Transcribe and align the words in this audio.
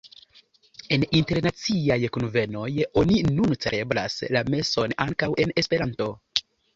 En 0.95 1.03
internaciaj 1.17 1.97
kunvenoj 2.15 2.69
oni 3.01 3.19
nun 3.27 3.53
celebras 3.65 4.15
la 4.37 4.43
meson 4.55 4.97
ankaŭ 5.07 5.29
en 5.45 5.55
Esperanto. 5.63 6.09